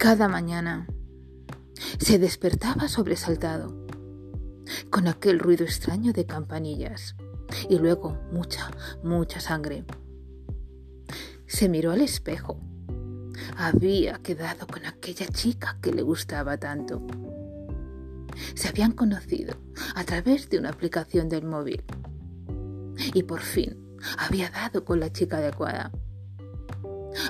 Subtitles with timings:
[0.00, 0.86] Cada mañana
[1.98, 3.86] se despertaba sobresaltado
[4.88, 7.16] con aquel ruido extraño de campanillas
[7.68, 8.70] y luego mucha,
[9.04, 9.84] mucha sangre.
[11.46, 12.58] Se miró al espejo.
[13.58, 17.06] Había quedado con aquella chica que le gustaba tanto.
[18.54, 19.54] Se habían conocido
[19.94, 21.84] a través de una aplicación del móvil.
[23.12, 23.76] Y por fin
[24.16, 25.92] había dado con la chica adecuada.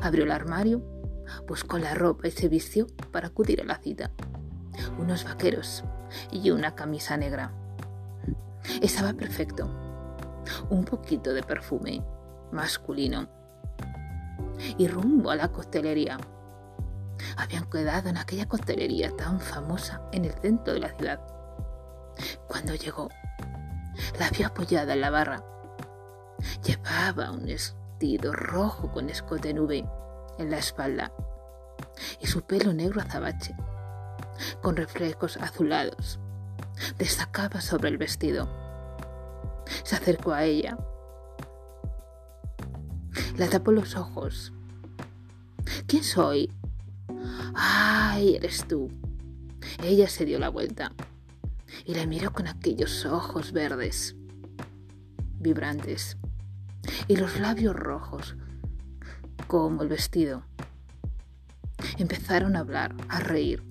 [0.03, 1.00] Abrió el armario,
[1.47, 4.11] buscó la ropa y se vistió para acudir a la cita.
[4.99, 5.85] Unos vaqueros
[6.33, 7.53] y una camisa negra.
[8.81, 9.69] Estaba perfecto.
[10.69, 12.03] Un poquito de perfume
[12.53, 13.29] masculino.
[14.79, 16.19] Y rumbo a la costelería.
[17.37, 21.21] Habían quedado en aquella costelería tan famosa en el centro de la ciudad.
[22.49, 23.09] Cuando llegó,
[24.19, 25.45] la vio apoyada en la barra.
[26.65, 29.85] Llevaba un vestido rojo con escote nube
[30.41, 31.13] en la espalda
[32.21, 33.55] y su pelo negro azabache
[34.63, 36.19] con reflejos azulados.
[36.99, 38.49] Destacaba sobre el vestido.
[39.85, 40.79] Se acercó a ella.
[43.37, 44.53] La tapó los ojos.
[45.87, 46.51] ¿Quién soy?
[47.55, 48.89] ¡Ay, eres tú!
[49.83, 50.93] Ella se dio la vuelta
[51.85, 54.17] y la miró con aquellos ojos verdes,
[55.39, 56.17] vibrantes,
[57.09, 58.37] y los labios rojos,
[59.51, 60.45] como el vestido.
[61.99, 63.65] Empezaron a hablar, a reír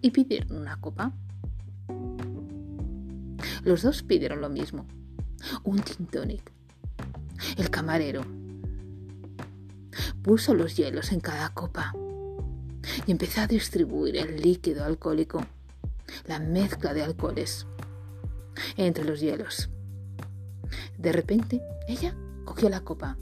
[0.00, 1.12] y pidieron una copa.
[3.64, 4.86] Los dos pidieron lo mismo,
[5.64, 6.52] un gin tonic.
[7.56, 8.22] El camarero
[10.22, 11.92] puso los hielos en cada copa
[13.04, 15.44] y empezó a distribuir el líquido alcohólico,
[16.28, 17.66] la mezcla de alcoholes,
[18.76, 19.70] entre los hielos.
[20.98, 23.18] De repente, ella cogió la copa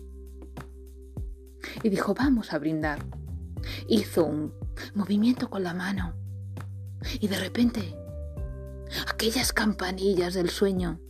[1.83, 3.05] y dijo, vamos a brindar.
[3.89, 4.55] Hizo un
[4.95, 6.15] movimiento con la mano
[7.21, 7.97] y de repente,
[9.07, 11.01] aquellas campanillas del sueño.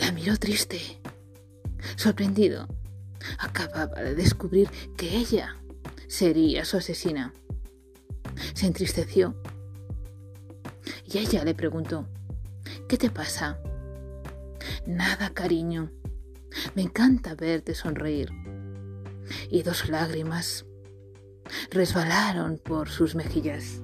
[0.00, 1.00] La miró triste,
[1.96, 2.68] sorprendido.
[3.38, 5.56] Acababa de descubrir que ella
[6.06, 7.32] sería su asesina.
[8.54, 9.40] Se entristeció
[11.04, 12.06] y ella le preguntó,
[12.88, 13.58] ¿qué te pasa?
[14.86, 15.90] Nada, cariño.
[16.74, 18.30] Me encanta verte sonreír.
[19.50, 20.66] Y dos lágrimas
[21.70, 23.80] resbalaron por sus mejillas.